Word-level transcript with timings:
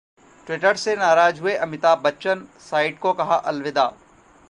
Twitter 0.47 0.75
से 0.75 0.95
नाराज 0.95 1.39
हुए 1.41 1.53
अमिताभ 1.57 2.01
बच्चन, 2.01 2.45
साइट 2.59 2.99
को 2.99 3.13
कहा 3.13 3.35
अलविदा! 3.35 3.91